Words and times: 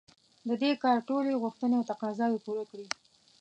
د 0.47 0.49
دې 0.61 0.71
کار 0.83 0.97
ټولې 1.09 1.39
غوښتنې 1.43 1.75
او 1.79 1.83
تقاضاوې 1.91 2.39
پوره 2.45 2.63
کړي. 2.71 2.87